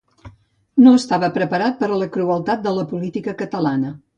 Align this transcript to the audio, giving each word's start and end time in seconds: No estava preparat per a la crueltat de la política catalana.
No 0.85 0.93
estava 0.99 1.29
preparat 1.35 1.77
per 1.83 1.91
a 1.91 1.99
la 2.05 2.09
crueltat 2.17 2.67
de 2.67 2.77
la 2.79 2.87
política 2.95 3.37
catalana. 3.45 3.97